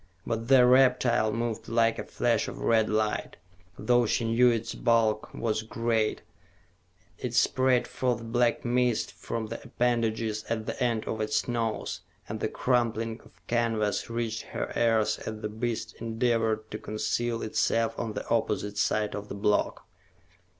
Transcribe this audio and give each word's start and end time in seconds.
But 0.25 0.47
the 0.47 0.65
reptile 0.65 1.31
moved 1.31 1.67
like 1.67 1.99
a 1.99 2.03
flash 2.03 2.47
of 2.47 2.57
red 2.57 2.89
light, 2.89 3.37
though 3.77 4.07
she 4.07 4.25
knew 4.25 4.49
its 4.49 4.73
bulk 4.73 5.31
was 5.31 5.61
great; 5.61 6.23
it 7.19 7.35
sprayed 7.35 7.87
forth 7.87 8.23
black 8.23 8.65
mist 8.65 9.11
from 9.11 9.45
the 9.45 9.61
appendages 9.63 10.43
at 10.45 10.65
the 10.65 10.83
end 10.83 11.05
of 11.05 11.21
its 11.21 11.47
nose, 11.47 12.01
and 12.27 12.39
the 12.39 12.49
crumpling 12.49 13.21
of 13.23 13.45
canvas 13.45 14.09
reached 14.09 14.41
her 14.41 14.73
ears 14.75 15.19
as 15.19 15.41
the 15.41 15.49
beast 15.49 15.93
endeavored 15.99 16.71
to 16.71 16.79
conceal 16.79 17.43
itself 17.43 17.93
on 17.99 18.13
the 18.13 18.27
opposite 18.27 18.79
side 18.79 19.13
of 19.13 19.27
the 19.29 19.35
block. 19.35 19.85